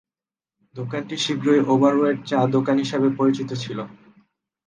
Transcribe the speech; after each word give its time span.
দোকানটি 0.75 1.15
শীঘ্রই 1.17 1.61
"ওভার-ওয়েট 1.67 2.17
চা" 2.25 2.39
দোকান 2.55 2.75
হিসাবে 2.83 3.07
পরিচিত 3.19 3.49
ছিল। 3.63 3.79